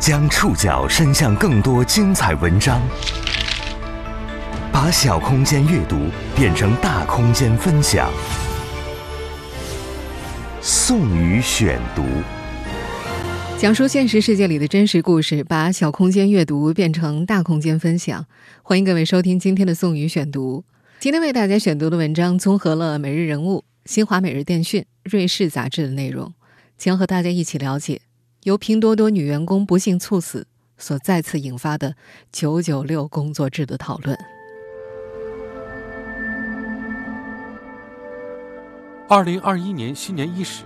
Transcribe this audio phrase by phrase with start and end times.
[0.00, 2.80] 将触角伸向更多精彩文章，
[4.72, 5.96] 把小空间阅读
[6.36, 8.08] 变成大空间分享。
[10.62, 12.04] 宋宇选读，
[13.58, 18.24] 讲述现实世界里的真实故事，把小空间阅读变成大空间分享。
[18.62, 20.64] 欢迎各位收听今天的宋宇选读。
[21.00, 26.32] 今天为大家选读的文章综合了《每日人物》、新华每日电讯、瑞士杂志的内容，
[26.76, 28.00] 将和大家一起了解。
[28.44, 30.46] 由拼多多女员工不幸猝死
[30.76, 31.96] 所再次引发的
[32.30, 34.16] “九九六”工作制的讨论。
[39.08, 40.62] 二零二一年新年伊始，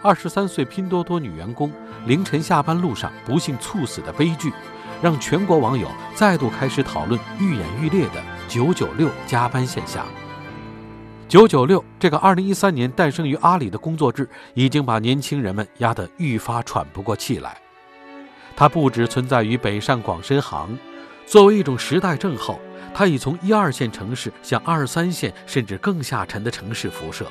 [0.00, 1.72] 二十三岁拼多多女员工
[2.06, 4.52] 凌晨下班路上不幸猝死的悲剧，
[5.02, 10.06] 让全国网友再度开始讨论愈演愈烈的“九九六”加班现象。
[11.28, 17.54] 九九六这个二零一三年诞生于阿里的工作制，已经把年轻人们压得愈发喘不过气来。
[18.56, 20.76] 它不只存在于北上广深杭，
[21.26, 22.58] 作为一种时代症候，
[22.94, 27.26] 它已从一二线城市向二三线甚至更下沉的城市辐射。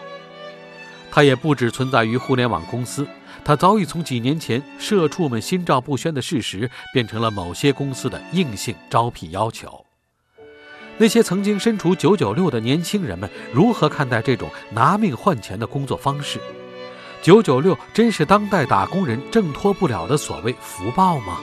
[1.09, 3.07] 它也不只存在于互联网公司，
[3.43, 9.86] 它早已从几年前社畜们心照不宣的事实，变成了某些公司的硬性招聘要求。
[10.99, 16.39] 那些曾经身处九九六的年轻人们如何看待这种拿命换钱的工作方式？
[17.21, 21.39] 九九六真是当代打工人挣脱不了的所谓福报吗？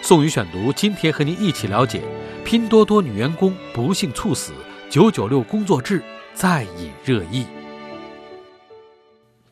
[0.00, 2.02] 宋宇选读，今天和您一起了解：
[2.44, 4.52] 拼多多女员工不幸猝死，
[4.90, 6.02] 九九六工作制
[6.34, 7.46] 再引热议。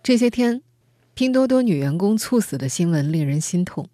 [0.02, 0.62] 这些天，
[1.14, 3.88] 拼多多女员工猝死的新闻令人心痛。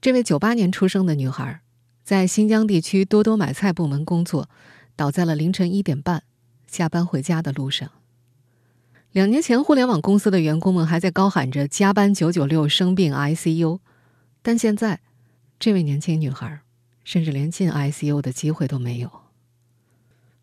[0.00, 1.63] 这位九八年出生的女孩。
[2.04, 4.50] 在新疆地区多多买菜部门工作，
[4.94, 6.22] 倒在了凌晨一点半
[6.66, 7.90] 下班回家的路上。
[9.12, 13.78] 两年前，互联网公司的员工们还在高喊着“加班九九六，生病 ICU”，
[14.42, 15.00] 但现在，
[15.58, 16.60] 这位年轻女孩
[17.04, 19.10] 甚至连进 ICU 的机会都没有。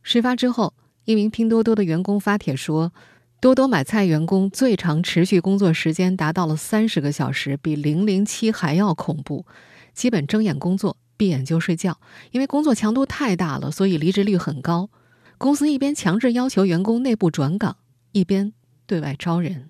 [0.01, 0.73] 事发之后，
[1.05, 2.91] 一名拼多多的员工发帖说，
[3.39, 9.45] 多多买菜员工最长持续工作时间达到了三十个小时，比零零七还要恐怖，
[9.93, 10.97] 基本睁眼工作。
[11.21, 11.99] 闭眼就睡觉，
[12.31, 14.89] 因为工作强度太大了，所以离职率很高。
[15.37, 17.77] 公司一边强制要求员工内部转岗，
[18.11, 18.53] 一边
[18.87, 19.69] 对外招人。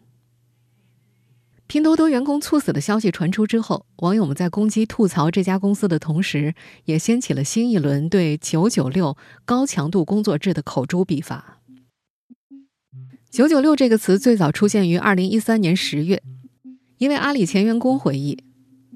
[1.68, 11.60] 拼多多员工猝死的消息传出之后，网友们在攻击吐槽这家公司的同时，也掀起了新一轮对“九九六”高强度工作制的口诛笔伐。
[13.30, 16.24] “九九六”这个词最早出现于二零一三年十月，
[16.98, 18.42] 一位阿里前员工回忆。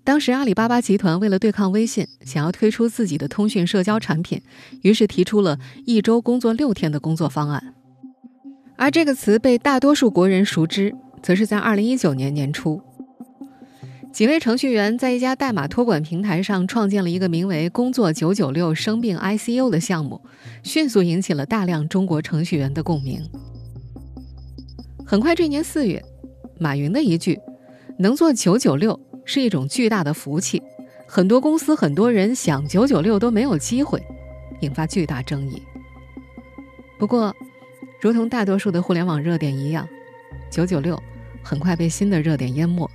[0.05, 4.39] 当时，阿里巴巴集团为了对抗微信，想要推出自己的通讯社交产品，
[4.83, 7.73] 于是提出了一周工作六天的工作方案。
[8.77, 10.93] 而这个词被大多数国人熟知，
[11.23, 12.79] 则是在二零一九年年初，
[14.13, 20.21] 几位程序员在一家代码托管平台上创建了一个名为“工作九九六，生病 ICU” 的项目，
[20.61, 23.27] 迅速引起了大量中国程序员的共鸣。
[25.03, 26.03] 很快，这年四月，
[26.59, 27.39] 马云的一句
[27.97, 28.99] “能做九九六”。
[29.25, 30.61] 是一种巨大的福气，
[31.07, 34.01] 很多公司、很多人想九九六都没有机会，
[34.61, 35.61] 引发巨大争议。
[36.97, 37.35] 不过，
[37.99, 39.87] 如同大多数的互联网热点一样，
[40.51, 41.01] 九九六
[41.43, 42.89] 很快被新的热点淹没，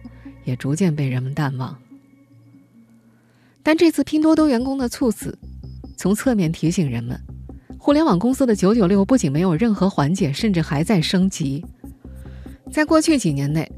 [0.45, 1.77] 也逐渐被人们淡忘。
[3.63, 5.37] 但这次拼多多员工的猝死，
[5.97, 7.21] 从侧面提醒人们，
[7.77, 11.65] 互联网公司的九九六不仅没有任何缓解，甚至还在升级。
[12.71, 13.71] 在过去几年内。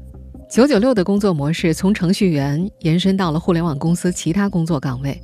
[0.53, 5.19] 九九六的工作模式从程序员延伸到了互联网公司其他工作岗位，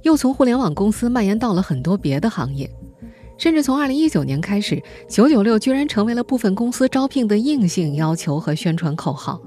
[0.00, 2.70] 又从互联网公司蔓延到了很多别的行业，
[3.36, 9.38] 甚至从二零一九年开始，九九六居然成为了部分公司招聘的硬性要求和宣传口号。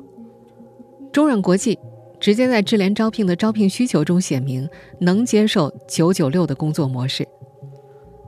[1.11, 1.79] 中软国际
[2.19, 4.69] 直接在智联招聘的招聘需求中写明
[4.99, 7.27] 能接受九九六的工作模式。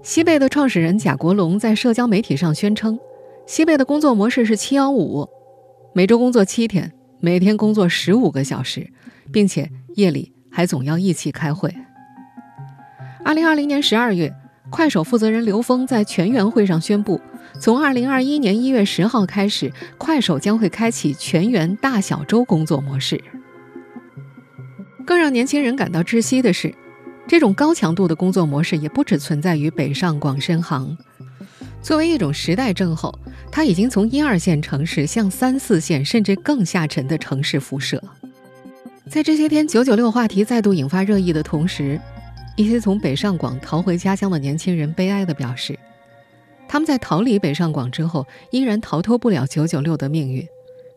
[0.02, 2.97] 西贝的创始人贾国龙在社交媒体上宣称，
[3.46, 5.29] 西贝的工作模式是七幺五。
[5.97, 8.88] 每周工作七天，每天工作十五个小时，
[9.31, 11.73] 并且夜里还总要一起开会。
[13.26, 14.32] 二零二零年十二月，
[14.70, 17.20] 快手负责人刘峰在全员会上宣布，
[17.59, 23.20] 从二零二一年一月十号开始，快手将会开启全员大小周工作模式。
[25.03, 26.76] 更让年轻人感到窒息的是，
[27.28, 30.96] 这种高强度的工作模式也不只存在于北上广深杭。
[31.82, 33.18] 作为一种时代症候，
[33.52, 38.02] 它已经从一二线城市向三四线甚至更下沉的城市辐射。
[39.09, 42.00] 在这些天，九九六话题再度引发热议的同时，
[42.58, 45.79] 一些从北上广逃回家乡的年轻人悲哀地表示，
[46.68, 50.46] 他们在逃离北上广之后，依然逃脱不了九九六的命运，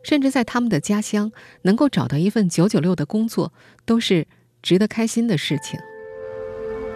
[0.03, 1.31] 甚至在他们的家乡
[1.62, 3.53] 能够找到一份九九六的工作，
[3.85, 4.26] 都是
[4.61, 5.79] 值得开心的事情。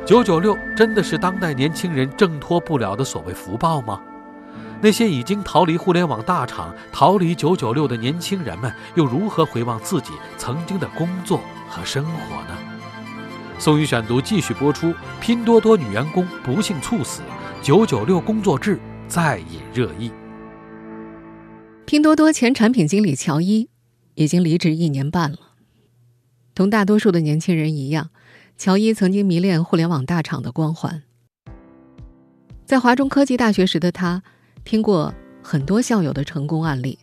[0.06, 4.02] 九九六真的是当代年轻人挣脱不了的所谓福报吗？
[4.82, 12.58] 那些已经逃离互联网大厂、逃离九九六的年轻人们，又如何回望自己曾经的工作和生活呢？
[13.58, 14.92] 宋宇选读继续播出：
[15.22, 17.22] 拼多多女员工不幸猝死，
[17.62, 18.78] 九九六工作制
[19.08, 20.12] 再引热议。
[21.86, 23.70] 拼多多前产品经理乔伊
[24.16, 25.38] 已经离职一年半了。
[26.54, 28.10] 同大多数的年轻人一样，
[28.56, 31.02] 乔伊曾经迷恋互联网大厂的光环。
[32.64, 34.22] 在华中科技大学时的他。
[34.64, 35.12] 听过
[35.42, 36.98] 很多校友的成功案例，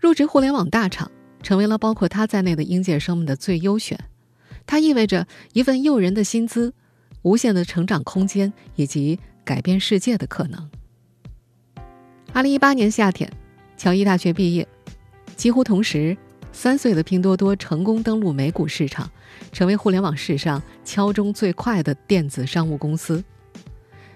[0.00, 1.08] 入职互联网大厂
[1.40, 3.96] 成为了包括他在内的应届生们的最优选。
[4.66, 6.74] 它意味着一份诱人的薪资、
[7.22, 10.68] 无限的成长空间以及改变世界的可能。
[12.32, 13.32] 二零一八年夏天，
[13.76, 14.66] 乔伊大学毕业，
[15.36, 16.16] 几乎同时，
[16.52, 19.10] 三岁的拼多多成功登陆美股市场，
[19.50, 23.24] 成为互联网史上敲钟最快的电子商务公司。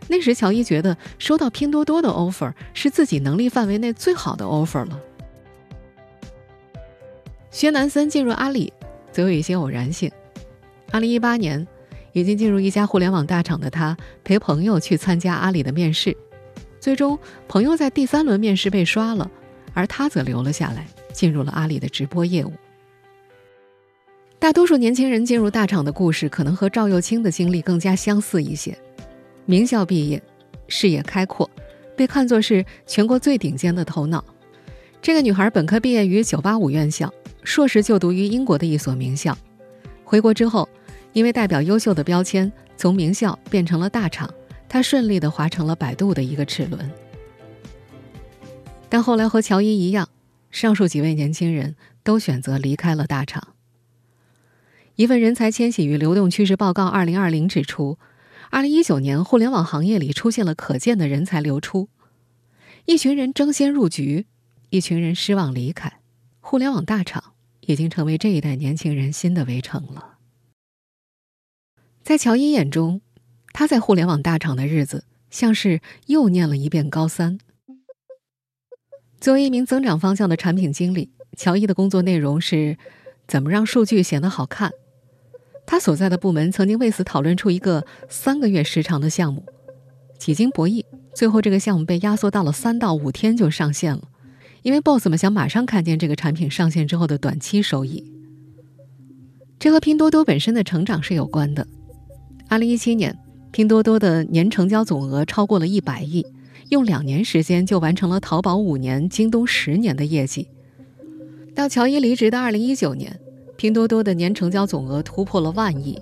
[0.08, 5.00] 那时，乔伊觉得收到拼多多的 offer 是自己能力范围内最好的 offer 了。
[7.50, 8.72] 薛南森进入阿里，
[9.10, 10.12] 则有一些偶然性。
[10.92, 11.66] 二零一八年，
[12.12, 16.16] 已经进入一家互联网大厂的他，陪朋友去参加阿里的面试，
[16.78, 17.18] 最终
[17.48, 19.28] 朋友在第三轮面试被刷了，
[19.74, 20.86] 而他则留了下来，
[21.16, 22.52] 进入了阿里的直播业务。
[24.38, 28.76] 大多数年轻人进入大厂的故事，可能和赵又青的经历更加相似一些。
[29.46, 30.22] 名校毕业，
[30.68, 31.50] 视野开阔，
[31.96, 34.22] 被看作是全国最顶尖的头脑。
[35.00, 39.36] 这个女孩本科毕业于985院校，硕士就读于英国的一所名校。
[40.04, 40.68] 回国之后，
[41.14, 44.32] 因为代表优秀的标签，从名校变成了大厂，
[44.68, 46.90] 她顺利地滑成了百度的一个齿轮。
[48.88, 50.08] 但后来和乔伊一样，
[50.56, 53.54] 上述几位年轻人都选择离开了大厂。
[54.94, 57.98] 一份人才迁徙与流动趋势报告2020指出。
[58.48, 61.90] 二零一九年，互联网行业里出现了可见的人才流出，
[62.86, 64.24] 一群人争先入局，
[64.70, 66.00] 一群人失望离开。
[66.40, 70.16] 互联网大厂已经成为这一代年轻人新的围城了。
[72.02, 73.02] 在乔伊眼中，
[73.52, 77.38] 他在互联网大厂的日子像是又念了一遍高三。
[79.20, 82.76] 作为一名增长方向的产品经理，乔伊的工作内容是
[83.26, 84.70] 怎么让数据显得好看。
[85.66, 89.44] 他所在的部门曾经为此讨论出一个三个月时长的项目，
[90.16, 94.02] 几经博弈，最后这个项目被压缩到了三到五天就上线了，
[94.62, 98.04] 因为 BOSS 们想马上看见这个产品上线之后的短期收益。
[99.58, 101.66] 这和拼多多本身的成长是有关的。
[102.48, 103.18] 二零一七年，
[103.50, 106.24] 拼多多的年成交总额超过了一百亿，
[106.68, 110.48] 用两年时间就完成了淘宝五年、京东十年的业绩。
[111.54, 113.18] 到乔伊离职的二零一九年。
[113.58, 115.98] 拼多多的年成交总额突破了万亿，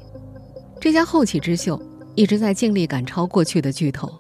[0.81, 1.81] 这家后起之秀
[2.17, 4.11] 一直在尽力赶超过去的巨头。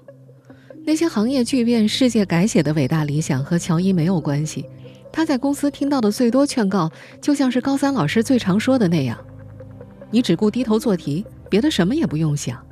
[0.86, 4.64] 那些行业巨变、世界改写的伟大理想和乔伊没有关系。
[5.10, 6.88] 他在公司听到的最多劝告，
[7.20, 9.18] 就像是高三老师最常说的那样
[10.12, 12.64] ：“你只顾低头做题，别的什么也不用想。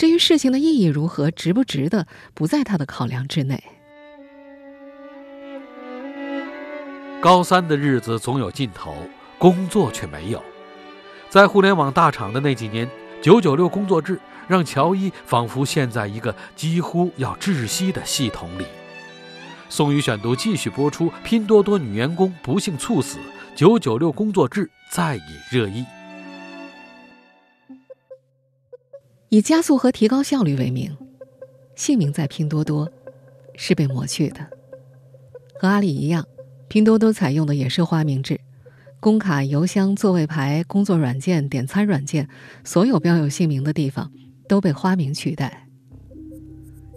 [0.00, 3.62] 至于事情的意义如何、值不值得，不在他的考量之内。”
[7.20, 8.94] 高三的日子总有尽头。
[9.36, 10.42] 工作却没有，
[11.28, 12.88] 在互联网大厂的那几年，
[13.20, 18.64] 九九六工作制让乔伊仿佛陷在一个几乎要窒息的系统里。
[19.68, 23.18] 宋宇选读继续播出：拼多多女员工不幸猝死，
[23.54, 25.84] 九九六工作制再引热议。
[29.30, 30.90] 以加速和提高效率为名，
[31.76, 32.90] 姓名在拼多多
[33.54, 34.44] 是被抹去的。
[35.54, 36.26] 和阿里一样，
[36.66, 38.40] 拼多多采用的也是花名制。
[38.98, 42.28] 工卡、邮箱、座位牌、工作软件、点餐软件，
[42.64, 44.10] 所有标有姓名的地方
[44.48, 45.68] 都被花名取代。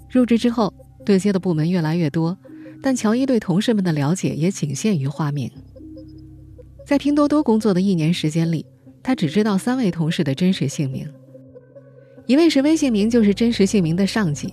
[0.10, 0.74] 入职之后，
[1.06, 2.36] 对接的部门越来越多，
[2.82, 5.52] 但乔伊对同事们的了解也仅限于花名。
[6.84, 8.66] 在拼多多工作的一年时间里，
[9.04, 11.08] 他只知道三位同事的真实姓名：
[12.26, 14.48] 一位是微信名，就是真实姓名的上级；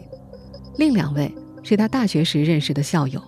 [0.77, 3.23] 另两位是他大学时认识的校友。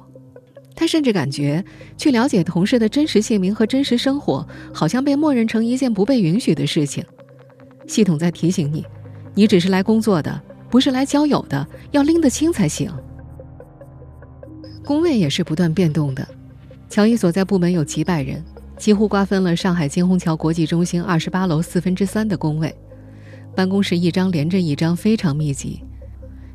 [0.75, 1.65] 他甚至感觉，
[1.97, 7.05] 去了解同事的真实姓名和真实生活，好像被默认成一件不被允许的事情。
[7.87, 8.85] 系统在提醒你，
[9.35, 12.91] 你只是来工作的，不是来交友的，要拎得清才行。
[14.85, 16.27] 工位也是不断变动的，
[16.89, 18.43] 乔伊所在部门有几百人，
[18.77, 22.75] 几乎瓜分了上海金虹桥国际中心二十八楼四分之三的工位，
[23.55, 25.83] 办公室一张连着一张，非常密集。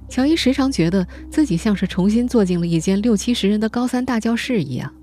[0.09, 4.93] 乔伊时常觉得自己像是重新坐进了一间六七十人的高三大教室一样。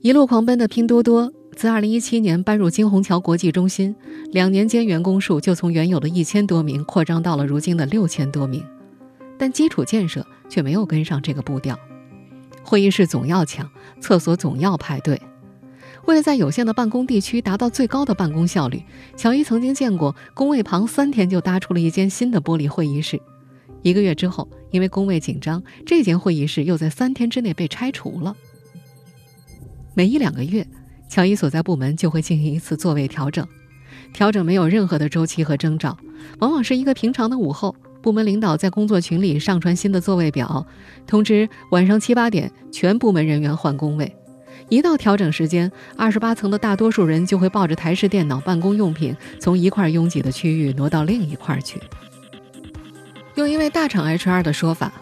[0.00, 3.94] 一路狂奔的拼多多，自2017年搬入金虹桥国际中心，
[4.32, 8.64] 两年间员工数就从原有的一千多名扩张到了如今的六千多名，
[9.38, 11.78] 但基础建设却没有跟上这个步调。
[12.62, 15.20] 会议室总要抢，厕所总要排队。
[16.06, 18.82] 为了在有限的办公地区达到最高的办公效率，
[19.16, 23.20] 乔伊曾经见过工位旁三天就搭出了一间新的玻璃会议室。
[23.82, 28.36] 一个月之后，因为工位紧张，这间会议室又在三天之内被拆除了。
[29.94, 30.66] 每一两个月，
[31.08, 33.46] 乔伊所在部门就会进行一次座位调整，
[34.12, 35.96] 调整没有任何的周期和征兆，
[36.38, 40.64] 往往是一个平常的午后，部门领导在工作群里上传新的座位表，
[41.04, 44.16] 通知晚上七八点全部门人员换工位。
[44.68, 51.80] 一到调整时间，二十八层的大多数人就会抱着台式电脑、办公用品，从一块拥挤的区域挪到另一块去。
[53.34, 54.92] 用一位大厂 HR 的说法，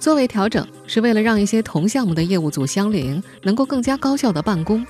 [0.00, 4.84] 座位调整是为了让一些同项目的业务组相邻，能够更加高效的办公。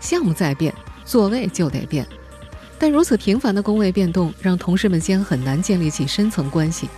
[0.00, 0.72] 项目在变，
[1.04, 2.06] 座位就得变。
[2.78, 6.88] 但如此频繁的工位变动，让同事们间很难建立起深层关系。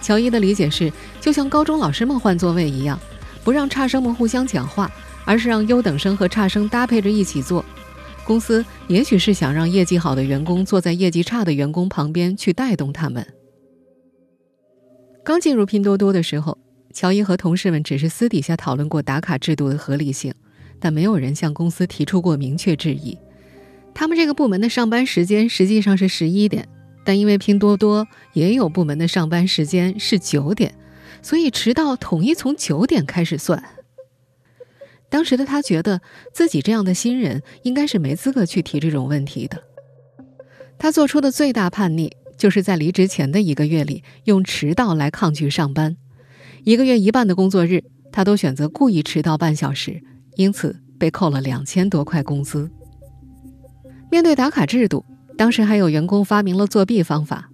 [0.00, 0.90] 乔伊的理解是，
[1.20, 2.98] 就像高中老师们换座位一样，
[3.44, 4.90] 不让差生们互相讲话，
[5.24, 7.64] 而是让优等生和差生搭配着一起做。
[8.24, 13.26] 公司也许是想让业绩好的员工坐在业绩差的员工旁边，去带动他们。
[15.24, 16.56] 刚进入拼多多的时候，
[16.92, 20.32] 乔伊和同事们只是私底下讨论过打卡制度的合理性，
[20.78, 23.18] 但没有人向公司提出过明确质疑。
[23.92, 26.68] 他们这个部门的上班时间实际上是十一点，
[27.04, 30.74] 但因为拼多多也有部门的上班时间是九点，
[31.20, 33.62] 所以迟到统一从九点开始算。
[35.10, 36.00] 当时的他觉得
[36.32, 39.62] 自己这样的新人应该是没资格去提这种问题的。
[40.78, 42.16] 他做出的最大叛逆。
[42.40, 45.98] 就是在离职前的一个月里，用迟到来抗拒上班。
[46.64, 50.00] 一个月一半的工作日，他都选择故意迟到半小时，
[50.36, 52.70] 因此被扣了两千多块工资。
[54.10, 55.04] 面对打卡制度，
[55.36, 57.50] 当时还有员工发明了作弊方法：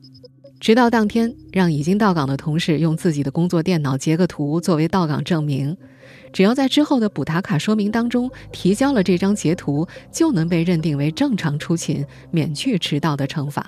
[0.60, 5.76] 迟到当天，让已经到岗的同事用自己的工作电脑截个图作为到岗证明，
[6.32, 13.66] 只要在之后的补打卡说明当中提交了这张截图，就能被认定为正常出勤，免去迟到的惩罚。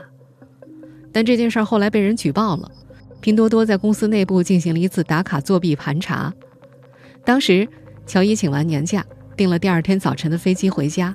[1.13, 2.71] 但这件事儿后来被人举报了，
[3.21, 6.33] 拼多多在公司内部进行了一次打卡作弊盘查。
[7.25, 7.67] 当时，
[8.07, 9.05] 乔伊请完年假，
[9.37, 11.15] 订了第二天早晨的飞机回家，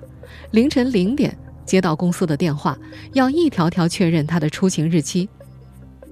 [0.51, 2.77] 凌晨零点接到公司的电话，
[3.13, 5.29] 要一条条确认他的出行日期。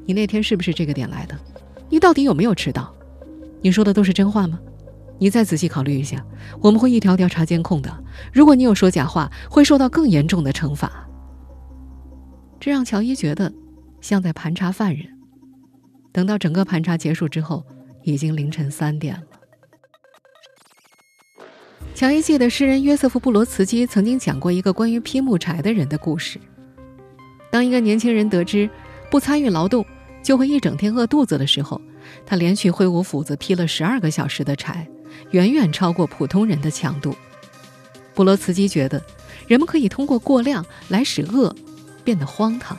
[0.05, 1.37] 你那天是不是这个点来的？
[1.89, 2.93] 你到底有没有迟到？
[3.61, 4.59] 你说的都是真话吗？
[5.21, 6.25] 你再仔细考虑一下，
[6.59, 8.03] 我们会一条条查监控的。
[8.33, 11.07] 如果你有说假话，会受到更严重的惩罚。
[12.59, 13.53] 这让乔伊觉得。
[14.01, 15.05] 像在盘查犯人。
[16.11, 17.63] 等到整个盘查结束之后，
[18.01, 19.21] 已经凌晨三点了。
[21.93, 26.39] 乔伊记得诗人约瑟夫·布罗茨基曾经讲过一个关于劈木柴的人的故事。
[27.51, 28.67] 当一个年轻人得知
[29.11, 29.85] 不参与劳动
[30.23, 31.79] 就会一整天饿肚子的时候，
[32.25, 34.87] 他连续挥舞斧子劈了十二个小时的柴，
[35.31, 37.15] 远远超过普通人的强度。
[38.13, 39.01] 布罗茨基觉得，
[39.47, 41.55] 人们可以通过过量来使恶
[42.03, 42.77] 变得荒唐。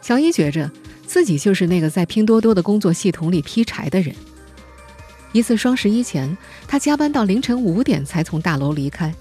[0.00, 0.70] 乔伊觉着
[1.06, 4.14] 自己就是那个在拼多多的工作系统里劈柴的人。
[5.32, 6.36] 一次双十一前，
[6.66, 9.14] 他加班到凌晨五点才从大楼离开，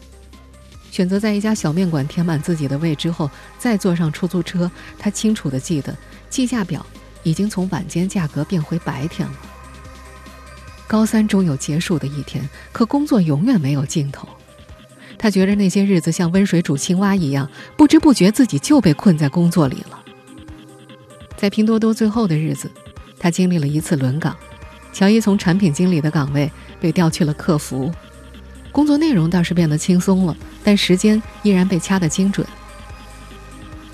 [0.89, 4.71] 选择在一家小面馆填满自己的胃之后，再坐上出租车。
[4.97, 5.93] 他清楚地记得，
[6.29, 6.85] 计价表
[7.23, 9.35] 已经从晚间价格变回白天了。
[10.87, 14.27] 高三终有结束的一天，可工作永远没有尽头。
[15.17, 19.99] 他觉得那些日子像温水煮青蛙一样，不知不觉自己就被困在工作里了。
[21.35, 22.71] 在拼多多最后的日子，
[23.19, 24.35] 他经历了一次轮岗。
[24.93, 27.91] 乔伊从产品经理的岗位被调去了客服，
[28.71, 32.47] 工作内容倒是变得轻松了，但时间依然被掐得精准。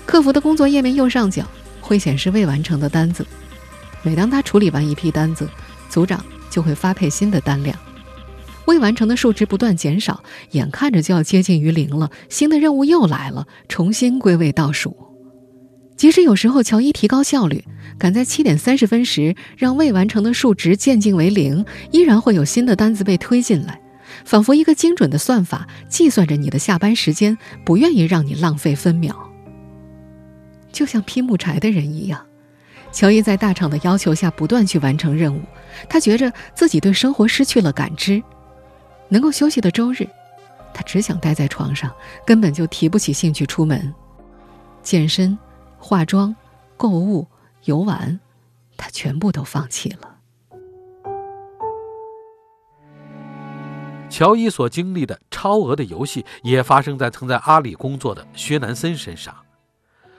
[0.06, 1.44] 客服的工作页面右上角
[1.80, 3.26] 会显示未完成的单子，
[4.02, 5.48] 每当他处理完一批单子，
[5.90, 6.24] 组长
[6.54, 7.76] 就会发配新的单量，
[8.66, 14.96] 未完成的数值不断减少，眼看着就要接近于零了，新的任务又来了，重新归位倒数。
[15.96, 17.64] 即使有时候乔伊提高效率，
[17.98, 23.80] 赶在七点三十分时让未完成的数值渐进为零，依然会有新的单子被推进来，
[24.24, 29.28] 仿佛一个精准的算法计算着你的下班时间，不愿意让你浪费分秒。
[30.70, 32.24] 就像劈木柴的人一样，
[32.94, 35.42] 乔伊在大厂的要求下不断去完成任务，
[35.88, 38.22] 他觉着自己对生活失去了感知。
[39.08, 40.08] 能够休息的周日，
[40.72, 41.92] 他只想待在床上，
[42.24, 43.92] 根本就提不起兴趣出门
[44.80, 45.36] 健身。
[45.76, 46.34] 化妆、
[46.76, 47.26] 购物、
[47.64, 48.18] 游玩，
[48.76, 50.14] 他全部都放弃了。
[54.08, 59.34] 乔伊所经历的超额的游戏，也发生在曾在阿里工作的薛南森身上。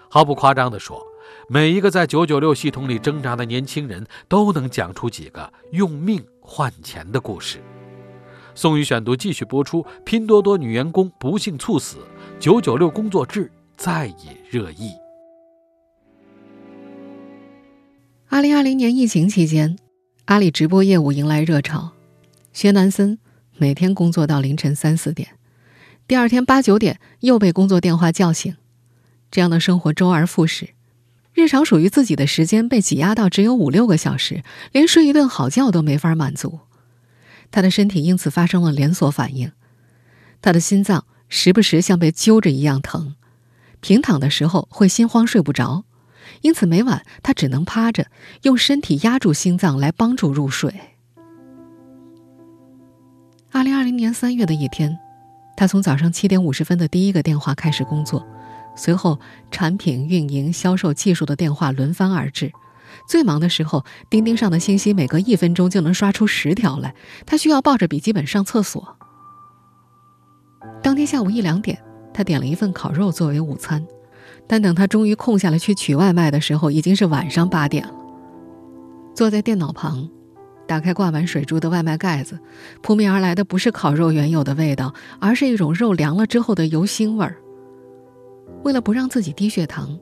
[0.10, 1.02] 毫不夸张地说，
[1.48, 7.62] 每一个在九九六系统里挣扎的年轻人，都能讲出几个用命换钱的故事。
[8.54, 11.98] 宋宇选读继续播出：拼多多女员工不幸猝死，
[12.40, 14.92] 九九六工作制再引热议。
[18.28, 19.78] 二零二零年疫情期间，
[20.26, 21.92] 阿里直播业务迎来热潮，
[22.54, 23.20] 薛南森。
[23.58, 25.30] 每天工作到凌晨三四点，
[26.08, 28.54] 第二天八九点又被工作电话叫醒，
[29.32, 30.75] 这样的生活周而复始，
[31.36, 36.60] 日常属于自己的时间被挤压到只有五六个小时，连睡一顿好觉都没法满足。
[37.52, 39.52] 他的身体因此发生了连锁反应，
[40.42, 43.16] 他的心脏时不时像被揪着一样疼，
[43.82, 45.84] 平躺的时候会心慌睡不着，
[46.40, 48.08] 因此每晚他只能趴着，
[48.44, 50.74] 用身体压住心脏来帮助入睡。
[53.52, 54.98] 二零二零年三月的一天，
[55.58, 58.26] 他从早上七点五十分的第一个电话开始工作，
[58.76, 59.20] 随后
[59.52, 62.52] 产品运营、销售、技术的电话轮番而至。
[63.08, 68.98] 最忙的时候，钉钉上的信息每隔一分钟就能刷出十条来，他需要抱着笔记本上厕所。
[70.82, 71.82] 当天下午一两点，
[72.14, 73.86] 他点了一份烤肉作为午餐，
[74.48, 77.94] 但等他终于空下来去取外卖的时候，已经是晚上八点了。
[79.14, 80.10] 坐在电脑旁。
[80.68, 82.40] 打开挂满水珠的外卖盖子，
[82.82, 87.36] 扑面而来的不是烤肉原有的味道，而是一种肉凉了之后的油腥味儿。
[88.66, 89.98] 为了不让自己低血糖，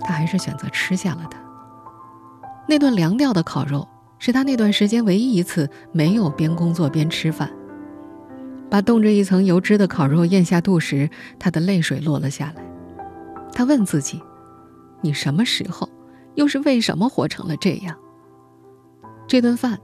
[0.00, 1.38] 他还是选择吃下了它。
[2.68, 3.86] 那顿凉掉的烤肉
[4.20, 7.50] 是他那段时间唯一一次没有边工作边吃饭。
[8.70, 12.64] 把冻着一层油脂的烤肉咽下肚时，他的泪水落了下来。
[13.52, 14.22] 他问自己
[15.02, 15.88] ：“你什么时候，
[16.36, 17.94] 又是为什么活成了这样？”
[19.28, 19.78] 这顿饭。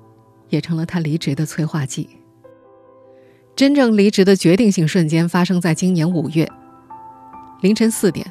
[0.50, 2.10] 也成了他离职的催化剂。
[3.54, 6.50] 真正离职的决定性瞬间发生在今年五月
[7.60, 8.26] 凌晨四点，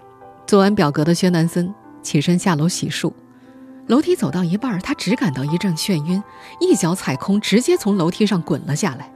[0.48, 1.72] 做完表格的薛南森
[2.02, 3.14] 起身下楼洗漱，
[3.86, 6.24] 楼梯走到一半，他只感到一阵眩晕，
[6.60, 9.12] 一脚踩空，直接从楼梯上滚了下来。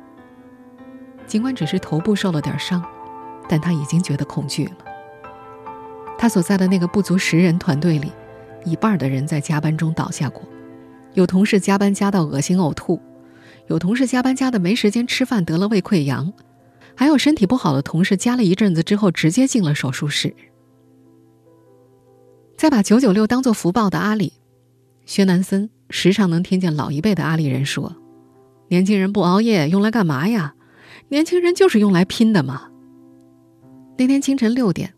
[1.25, 2.83] 尽管只是头部受了点伤，
[3.49, 4.71] 但他已经觉得恐惧了。
[6.15, 8.11] 他所在的那个不足十人团队里，
[8.65, 10.43] 一半的人在加班中倒下过。
[11.13, 13.01] 有同事加班加到恶心呕吐，
[13.65, 16.31] 有同事加班加的没时间吃饭得了胃溃疡，
[16.95, 20.33] 还有身体不好的同事加了一阵子之后直接进了手术室。
[22.55, 24.33] 在把九九六当做福报的阿里，
[25.05, 27.95] 薛南森时常能听见老一辈的阿里人说
[28.69, 30.55] ：“年轻人不熬夜用来干嘛呀？
[31.09, 32.69] 年轻人就是用来拼的嘛。”
[33.97, 34.93] 那天清晨六点，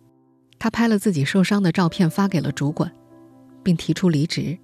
[0.60, 2.91] 他拍了自己受伤的照片发给了主管，
[3.63, 4.58] 并提出离职。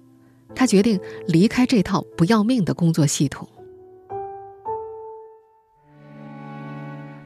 [0.54, 3.48] 他决定离开这套不要命的工作系统。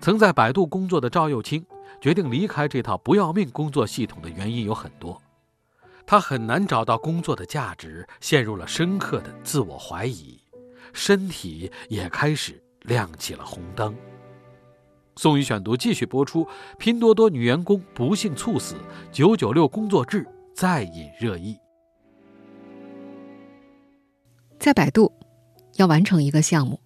[0.06, 1.66] 曾在百度工作的赵又青
[2.00, 5.20] 决定离开这套不要命工作系统的原因有很多，
[6.06, 10.40] 他很难找到工作的价值，陷入了深刻的自我怀疑，
[10.92, 13.96] 身体也开始亮起了红灯。
[15.16, 16.46] 宋宇选读继续播出：
[16.78, 18.76] 拼多多女员工不幸猝死，
[19.10, 21.58] 九九六工作制再引热议。
[24.60, 25.12] 在百度，
[25.74, 26.78] 要完成一个项目，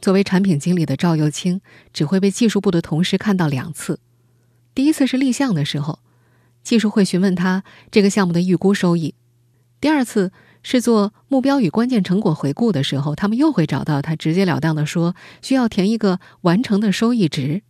[0.00, 1.60] 作为产品经理的赵又青
[1.92, 4.00] 只会被技术部的同事看到两次。
[4.74, 5.98] 第一次是立项的时候，
[6.62, 9.14] 技术会询问他这个项目的预估收益；
[9.80, 10.32] 第二次
[10.62, 17.62] 是做目标与关键成果回顾的时候，他们又会找到他，直截了当的说需要填一个完成的收益值。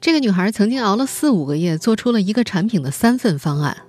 [0.00, 3.82] 这个女孩曾经熬了四五个月，做出了一个产品的三份方案，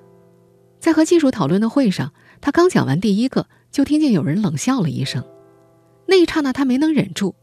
[0.77, 2.13] 在和技术讨论的会上。
[2.41, 5.23] 她刚讲完第一个，就听见有人冷笑了一声。
[6.11, 7.35] 那一刹那，他没能忍住，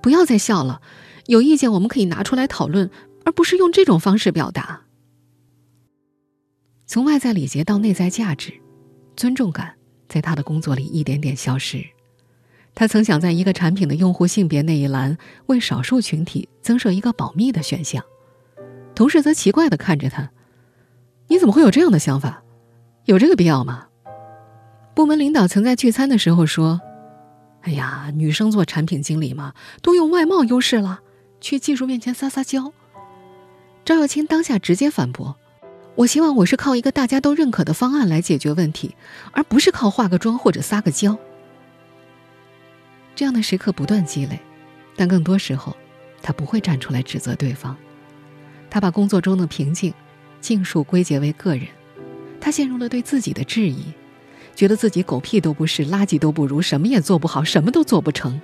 [0.00, 0.80] 不要再笑了。
[1.26, 2.90] 有意见我们可以拿出来讨论，
[3.26, 4.84] 而不是用这种方式表达。
[6.86, 8.54] 从外在礼节到内在价值，
[9.16, 9.74] 尊重感
[10.08, 11.84] 在他的工作里一点点消失。
[12.74, 18.02] 他曾想在一个产品的用户性别那一栏为少数群体增设一个保密的选项，
[18.94, 20.30] 同事则奇怪地看着他
[21.28, 22.42] ：“你怎么会有这样的想法？
[23.04, 23.88] 有这个必要吗？”
[24.96, 26.80] 部门领导曾在聚餐的时候说
[27.64, 31.00] ：“哎呀，女生做产品经理嘛，都用外貌优势了，
[31.40, 32.72] 去技术面前撒撒娇。”
[33.86, 35.36] 赵又青当下直接反驳
[35.96, 38.94] ：“我希望我是靠一个大家都认可的方案来解决问题，
[39.32, 41.16] 而不是靠化个妆或者撒个娇。”
[43.16, 44.38] 这样的时刻不断积累，
[44.94, 45.74] 但更多时候，
[46.20, 47.74] 他不会站出来指责对方。
[48.68, 49.94] 他把工作中的瓶颈
[50.40, 51.66] 尽数归结为个人，
[52.40, 53.84] 他陷入了对自己的质疑。
[54.54, 58.40] 觉得自己狗屁都不是，垃圾都不如，什么也做不好，什么都做不成。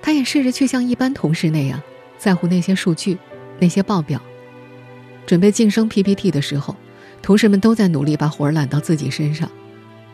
[0.00, 1.82] 他也试着去像一般同事那样，
[2.16, 3.18] 在乎那些数据、
[3.58, 4.20] 那些报表。
[5.26, 6.76] 准备晋升 PPT 的时候，
[7.20, 9.50] 同事们都在努力把活儿揽到自己身上，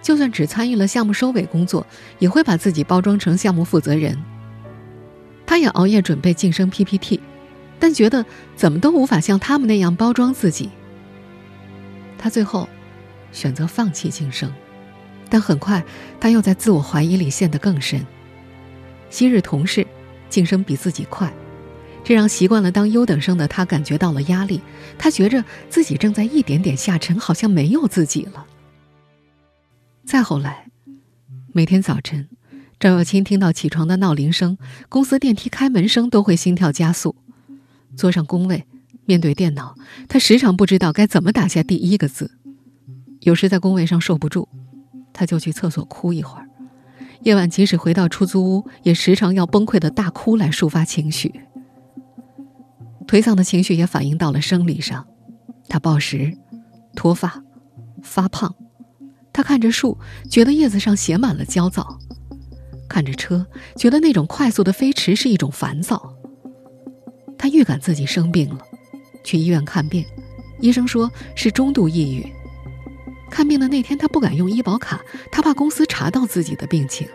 [0.00, 1.86] 就算只参与了项目收尾工作，
[2.18, 4.18] 也会把自己包装成项目负责人。
[5.46, 7.20] 他也熬夜准备晋升 PPT，
[7.78, 8.24] 但觉得
[8.56, 10.70] 怎么都无法像他们那样包装自己。
[12.16, 12.66] 他最后
[13.32, 14.50] 选择放弃晋升，
[15.32, 15.82] 但很快
[16.20, 18.06] 他又在自我怀疑里陷得更深。
[19.08, 19.86] 昔日同事
[20.28, 21.32] 晋升比自己快，
[22.04, 24.60] 这让习惯了当优等生的他感觉到了压力。
[24.98, 28.46] 他觉着自己正在一点点下沉，好像没有自己了。
[30.04, 30.66] 再后来，
[31.54, 32.28] 每天早晨。
[32.78, 34.58] 赵又清听到起床的闹铃声，
[34.90, 37.16] 公司电梯开门声都会心跳加速。
[37.96, 38.66] 坐上工位，
[39.06, 39.76] 面对电脑，
[40.08, 42.32] 他时常不知道该怎么打下第一个字。
[43.20, 44.46] 有时在工位上受不住，
[45.12, 46.48] 他就去厕所哭一会儿。
[47.22, 51.32] 夜晚即使回到出租屋，也时常要崩溃的大哭来抒发情绪。
[53.06, 55.06] 颓丧的情绪也反映到了生理上，
[55.68, 56.36] 他暴食、
[56.96, 57.42] 脱发、
[58.02, 58.54] 发胖。
[59.32, 59.98] 他看着树，
[60.30, 61.98] 觉得叶子上写满了焦躁。
[62.88, 63.46] 看着车，
[63.76, 66.14] 觉得那种快速的飞驰是一种烦躁。
[67.38, 68.58] 他预感自己生病了，
[69.24, 70.04] 去医院看病，
[70.60, 72.26] 医生说是中度抑郁。
[73.32, 77.08] 看病的那天，他不敢用医保卡，他怕公司查到自己的病情。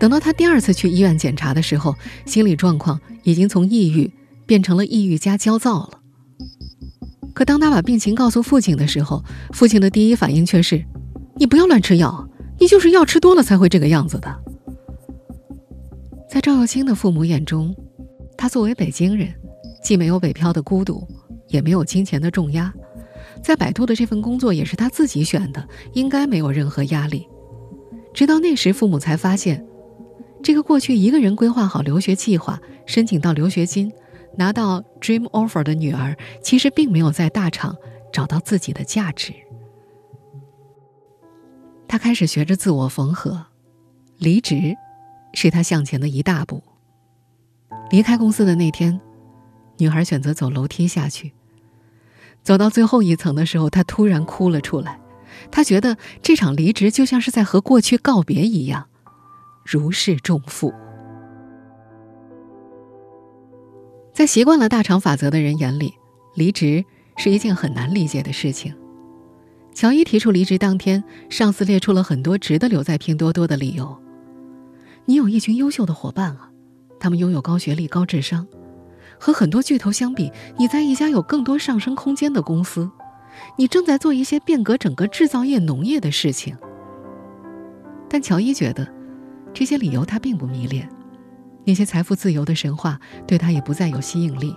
[0.00, 1.94] 等到他第二次去医院检查的时候，
[2.26, 4.12] 心理状况已经从抑郁
[4.46, 6.00] 变成了抑郁加焦躁了。
[7.32, 10.84] 可当他把病情告诉父亲的时候，父亲的第一反应却是
[11.38, 14.42] ：“你不要乱吃药，你就是药吃多了才会这个样子的。”
[16.28, 17.72] 在赵又青的父母眼中，
[18.36, 19.32] 他作为北京人，
[19.84, 21.06] 既没有北漂的孤独，
[21.46, 22.74] 也没有金钱的重压，
[23.42, 27.28] 在百度的这份工作也是他自己选的，应该没有任何压力。
[28.12, 29.66] 直到那时，父母才发现，
[30.42, 33.92] 这个过去一个人规划好留学计划、申请到留学金、
[34.36, 37.76] 拿到 dream offer 的女儿，其实并没有在大厂
[38.12, 39.32] 找到自己的价值。
[41.88, 43.46] 他开始学着自我缝合，
[44.18, 44.76] 离职。
[45.34, 46.62] 是他向前的一大步。
[47.90, 48.98] 离开公司的那天，
[49.76, 51.34] 女孩选择走楼梯下去。
[52.46, 55.00] 走到最后一层的时候，他突然哭了出来。
[55.50, 58.86] 他觉得这场离职就像是在和过去告别一样，
[59.64, 60.72] 如释重负。
[64.14, 65.94] 在习惯了大厂法则的人眼里，
[66.36, 66.84] 离职
[67.16, 68.72] 是一件很难理解的事情。
[69.74, 74.00] 乔伊提出离职当天，上司列出了很多值得留在拼多多的理由。
[75.06, 76.48] 你有一群优秀的伙伴啊，
[77.00, 78.46] 他们拥有高学历、高智商，
[79.18, 82.90] 和很多巨头相比，你在一家有更多上升空间的公司，
[83.56, 86.56] 你正在做一些变革整个制造业、农业的事情。
[88.08, 88.86] 但乔伊觉得，
[89.52, 90.88] 这些理由他并不迷恋，
[91.64, 94.54] 那些财富自由的神话对他也不再有吸引力。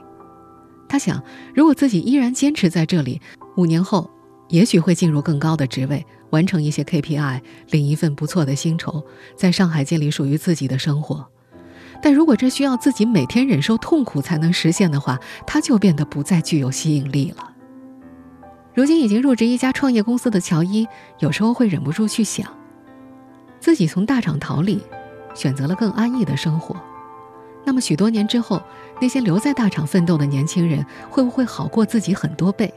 [0.88, 3.22] 他想，如果自己依然坚持在这里，
[3.58, 4.10] 五年后。
[4.50, 11.24] 也许会进入更高的职位，完成一些 KPI，领一份不错的薪酬，在上海建立属于自己的生活。
[12.02, 17.54] 但如果这需要自己每天忍受痛苦才能实现的话，他就变得不再具有吸引力了。
[18.74, 20.88] 如今已经入职一家创业公司的乔伊，
[21.20, 22.48] 有时候会忍不住去想，
[23.60, 24.82] 自己从大厂逃离，
[25.34, 26.76] 选择了更安逸的生活。
[27.66, 28.62] 那么许多年之后，
[29.02, 32.74] 那些留在大厂奋斗的年轻人，会不会好过自己很多倍？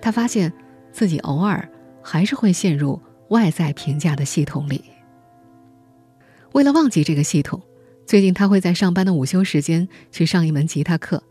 [0.00, 0.52] 他发现。
[0.94, 1.66] 自己偶尔
[2.02, 4.84] 还是会陷入外在评价的系统里。
[6.52, 7.58] 为了忘记这个系统，
[8.12, 11.22] 最近他会在上班的午休时间去上一门吉他课，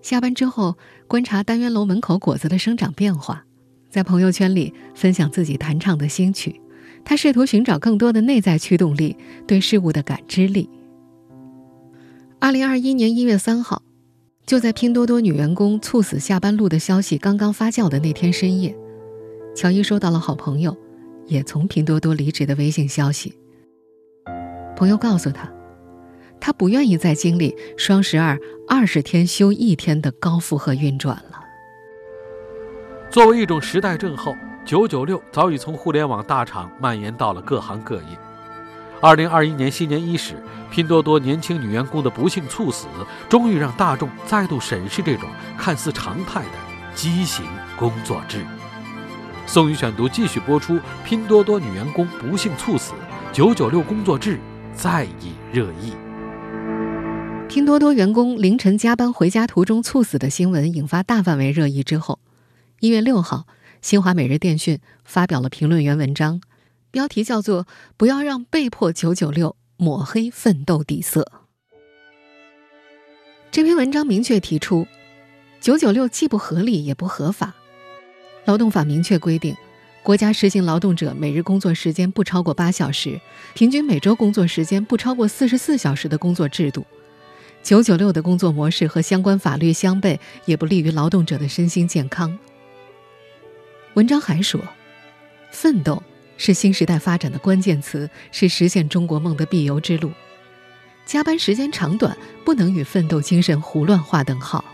[0.00, 0.74] 下班之后
[1.06, 3.44] 观察单元楼门口果子的生长变化，
[3.90, 6.58] 在朋友圈里分享自己弹唱的新曲。
[7.04, 9.14] 他试图寻找更多的内在驱动力，
[9.46, 10.70] 对事物的感知力。
[12.38, 13.82] 二零二一年一月三号。
[14.46, 18.74] 就在拼多多女员工猝死下班路的消息刚刚发酵的那天深夜，
[19.54, 20.74] 乔伊收到了好朋友
[21.26, 23.34] 也从拼多多离职的微信消息。
[24.74, 25.52] 朋友告诉他，
[26.40, 31.40] 他不愿意再经历双十二二十天休一天的高负荷运转了。
[33.10, 38.18] 作为一种时代症候，九九六早已从互联网大厂蔓延到了各行各业。
[39.00, 40.34] 二零二一年新年伊始，
[40.70, 42.86] 拼多多年轻女员工的不幸猝死，
[43.28, 46.50] 终于让大众再度审视这种看似常态的
[46.94, 47.44] 畸形
[47.78, 48.44] 工作制。
[49.46, 52.94] 宋宇选读继续播出：拼多多女员工不幸猝死，
[53.32, 54.40] 九九六工作制
[54.74, 55.92] 再引热议。
[57.56, 62.18] 拼多多员工凌晨加班回家途中猝死的新闻引发大范围热议之后，
[62.80, 63.46] 一月六号，
[63.80, 66.42] 新华每日电讯发表了评论员文章。
[66.90, 67.66] 标题叫做
[67.96, 71.32] “不要让被迫九九六抹黑奋斗底色。
[73.50, 74.86] 这篇文章明确提出，
[75.58, 77.54] 九九六既不合理也不合法。
[78.44, 79.56] 劳动法明确规定，
[80.02, 83.18] 国家实行劳动者每日工作时间不超过八小时，
[83.54, 86.84] 平均每周工作时间不超过四十四小时的工作制度。
[87.66, 92.38] 九九六的工作模式和相关法律相悖，也不利于劳动者的身心健康。
[93.94, 94.60] 文章还说，
[95.50, 96.00] 奋斗
[96.36, 100.12] 是新时代发展的关键词，是实现中国梦的必由之路。
[101.04, 104.64] 加班时间长短不能与奋斗精神胡乱划等号。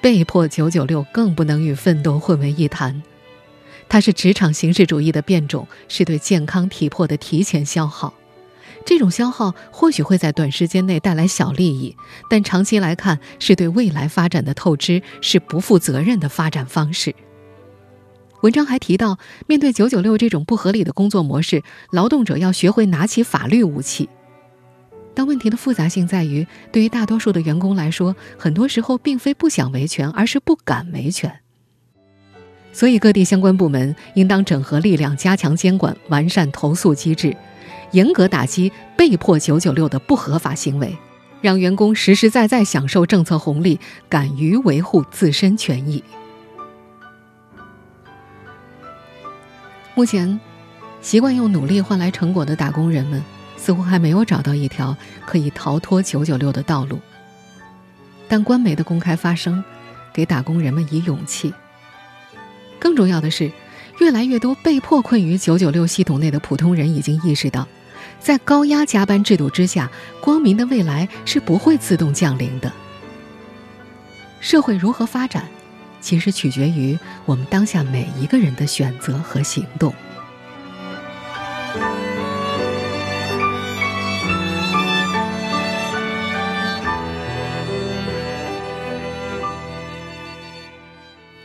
[0.00, 3.02] 被迫九九六更不能与奋斗混为一谈，
[3.88, 8.14] 它是职场形式主义的变种，是对健康体魄的提前消耗。
[8.84, 11.96] 这种消耗或许会在短时间内带来小利益，
[12.28, 17.14] 但长期来看是对未来发展的透支，是不负责任的发展方式。
[18.42, 24.08] 文章还提到，面对九九六这种不合理的工作模式，劳动者要学会拿起法律武器。
[25.12, 31.40] 但问题的复杂性在于，对于大多数的员工来说，很多时候并非不想维权，而是不敢维权。
[32.72, 37.36] 所以，各地相关部门应当整合力量，加强监管，完善投诉机制，
[37.92, 40.96] 严格打击被迫九九六的不合法行为，
[41.40, 46.02] 让员工实实在在享受政策红利，敢于维护自身权益。
[49.94, 50.40] 目前，
[51.02, 53.22] 习惯用努力换来成果的打工人们。
[53.56, 56.98] 似乎还没有找到一条可以逃脱“九九六”的道路，
[58.26, 59.62] 但官媒的公开发声，
[60.14, 61.52] 给打工人们以勇气。
[62.78, 63.52] 更重要的是，
[63.98, 67.68] 越来越多被迫困于“九九六”系统内的普通人已经意识到，
[68.20, 72.70] 在高压加班制度之下，光明的未来是不会自动降临的。
[74.40, 75.48] 社会如何发展，
[76.00, 79.92] 其实取决于我们当下每一个人的选择和行动。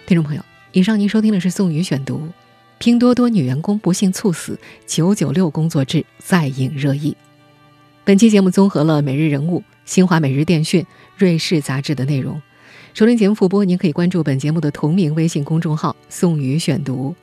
[0.05, 2.17] 听众朋友，以上您收听的是宋宇选读，
[2.85, 7.13] 《拼多多女员工不幸猝死，九九六工作制再引热议》。
[8.03, 10.85] 本期节目综合了《每日人物》、新华每日电讯、
[11.17, 12.39] 瑞士杂志的内容。
[12.93, 17.15] 收听节目复播，您可以关注本节目的同名微信公众号“宋宇选读”。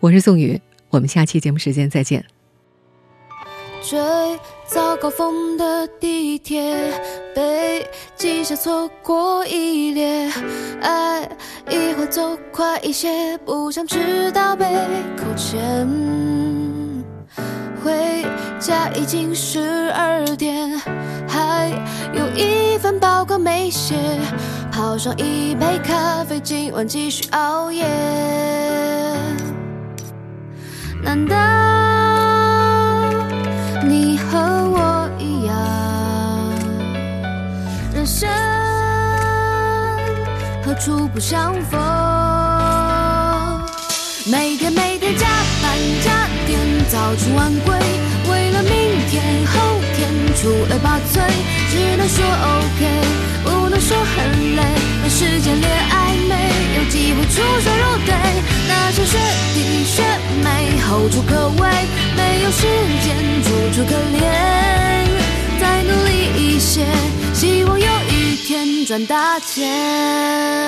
[0.00, 2.24] 我是宋宇，我们下期节目时间再见。
[3.82, 3.98] 追
[4.68, 6.92] 早高峰的地铁，
[7.34, 10.30] 被记下错过一列。
[10.82, 11.28] 爱
[11.70, 14.66] 一会走快一些，不想迟到被
[15.16, 15.88] 扣钱。
[17.82, 18.26] 回
[18.58, 20.76] 家已经十二点，
[21.28, 21.70] 还
[22.12, 23.94] 有一份报告没写。
[24.72, 27.86] 泡上一杯咖啡，今晚继续熬夜。
[31.02, 32.05] 难道？
[38.18, 38.26] 生
[40.64, 41.78] 何处不相逢？
[44.24, 45.26] 每天每天加
[45.62, 46.58] 班加点，
[46.90, 47.76] 早出晚归，
[48.30, 48.72] 为了明
[49.10, 49.60] 天后
[49.94, 51.20] 天出类拔萃，
[51.70, 52.80] 只能说 OK，
[53.44, 54.62] 不能说很累，
[55.02, 56.32] 没时间恋爱，没
[56.78, 58.14] 有机会出双入对，
[58.66, 59.18] 那些学
[59.52, 60.02] 弟学
[60.42, 61.68] 妹后处可畏，
[62.16, 62.62] 没有时
[63.04, 64.24] 间楚楚可怜，
[65.60, 66.86] 再努力一些，
[67.34, 67.86] 希望有
[68.46, 70.65] 天赚大钱。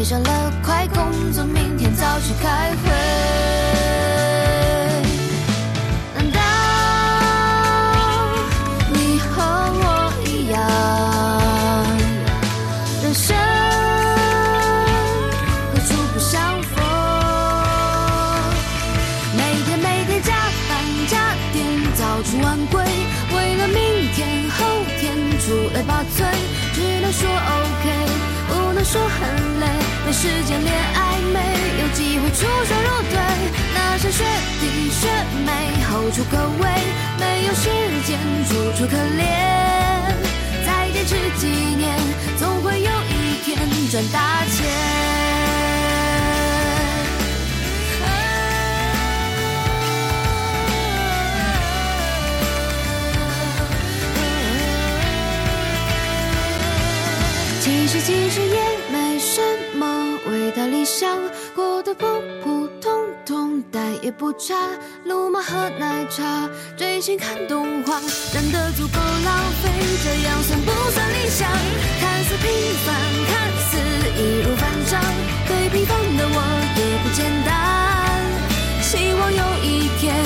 [0.00, 2.89] 别找了快工作明天早起开会。
[30.20, 31.00] 时间恋爱。
[31.32, 31.38] 没
[31.80, 33.16] 有机会出双入对。
[33.74, 33.90] 那。
[34.00, 34.24] 山雪
[34.60, 35.08] 地雪
[35.44, 35.50] 美，
[35.84, 36.70] 后处可畏，
[37.18, 37.68] 没有时
[38.06, 39.89] 间楚楚可怜。
[64.40, 64.54] 但也不差。
[65.04, 68.00] 路马喝奶茶，追星看动画，
[68.32, 69.70] 攒得足够浪费，
[70.02, 71.48] 这样算不算理想？
[72.00, 72.50] 看似平
[72.86, 72.88] 凡，
[73.26, 73.32] 看
[73.68, 73.76] 似
[74.16, 75.00] 易如反掌，
[75.46, 76.38] 对平凡的我
[76.76, 77.50] 也不简单。
[78.82, 80.16] 希望有一天，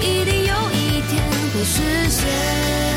[0.00, 1.12] 一定有一天
[1.52, 2.93] 会实现。